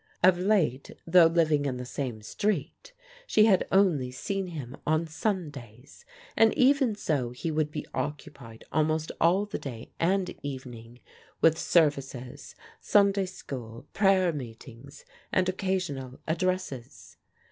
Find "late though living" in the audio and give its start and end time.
0.39-1.65